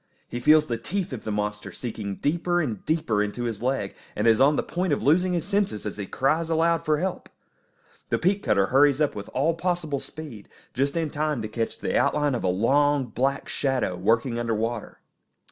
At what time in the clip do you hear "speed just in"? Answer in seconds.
9.99-11.11